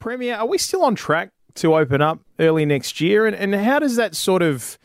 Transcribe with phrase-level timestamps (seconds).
[0.00, 3.26] Premier, are we still on track to open up early next year?
[3.26, 4.78] And, and how does that sort of,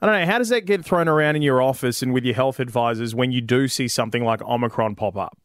[0.00, 2.36] I don't know, how does that get thrown around in your office and with your
[2.36, 5.36] health advisors when you do see something like Omicron pop up?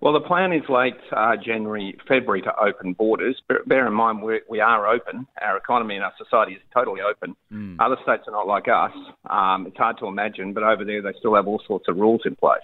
[0.00, 3.40] Well, the plan is late uh, January, February to open borders.
[3.48, 5.26] But bear in mind, we're, we are open.
[5.42, 7.34] Our economy and our society is totally open.
[7.52, 7.76] Mm.
[7.80, 8.92] Other states are not like us.
[9.28, 12.20] Um, it's hard to imagine, but over there they still have all sorts of rules
[12.24, 12.60] in place.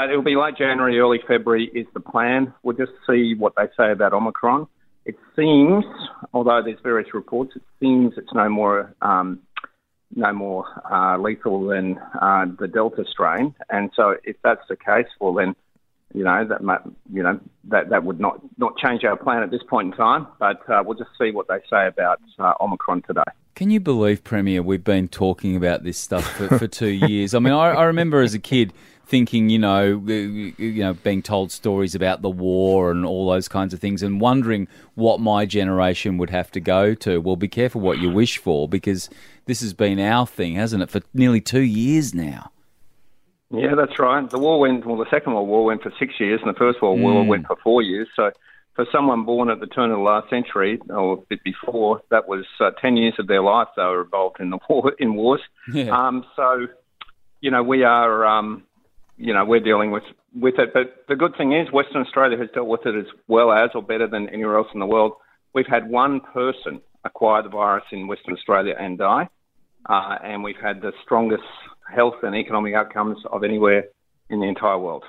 [0.00, 2.54] But it'll be late January, early February is the plan.
[2.62, 4.66] We'll just see what they say about Omicron.
[5.04, 5.84] It seems,
[6.32, 9.40] although there's various reports, it seems it's no more um,
[10.16, 13.54] no more uh, lethal than uh, the Delta strain.
[13.68, 15.54] And so, if that's the case, well then
[16.14, 16.80] you know that might,
[17.12, 20.26] you know that that would not not change our plan at this point in time.
[20.38, 23.20] But uh, we'll just see what they say about uh, Omicron today.
[23.54, 24.62] Can you believe, Premier?
[24.62, 27.34] We've been talking about this stuff for, for two years.
[27.34, 28.72] I mean, I, I remember as a kid
[29.10, 33.74] thinking, you know, you know, being told stories about the war and all those kinds
[33.74, 37.20] of things, and wondering what my generation would have to go to.
[37.20, 39.10] Well, be careful what you wish for, because
[39.46, 42.52] this has been our thing, hasn't it, for nearly two years now.
[43.50, 44.30] Yeah, that's right.
[44.30, 46.80] The war went, well, the Second World War went for six years, and the First
[46.80, 47.02] World mm.
[47.02, 48.08] War went for four years.
[48.14, 48.30] So,
[48.76, 52.28] for someone born at the turn of the last century, or a bit before, that
[52.28, 55.40] was uh, 10 years of their life they were involved in the war, in wars.
[55.72, 55.90] Yeah.
[55.90, 56.68] Um, so,
[57.40, 58.62] you know, we are, um,
[59.20, 60.02] you know, we're dealing with,
[60.34, 60.72] with it.
[60.72, 63.82] But the good thing is Western Australia has dealt with it as well as or
[63.82, 65.12] better than anywhere else in the world.
[65.52, 69.28] We've had one person acquire the virus in Western Australia and die.
[69.86, 71.42] Uh, and we've had the strongest
[71.94, 73.84] health and economic outcomes of anywhere
[74.30, 75.04] in the entire world.